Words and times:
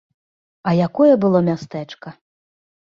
А 0.71 0.73
якое 0.87 1.11
было 1.27 1.45
мястэчка! 1.53 2.19